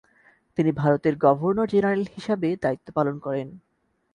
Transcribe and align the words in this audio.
তিনি 0.57 0.71
ভারতের 0.73 1.13
governor 1.17 1.67
general 1.73 2.03
হিসাবে 2.15 2.49
দায়িত্ব 2.63 2.87
পালন 2.97 3.15
করেন। 3.19 3.47